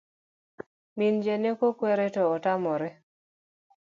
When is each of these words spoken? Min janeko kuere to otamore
Min 1.01 1.15
janeko 1.27 1.67
kuere 1.81 2.07
to 2.15 2.21
otamore 2.35 2.89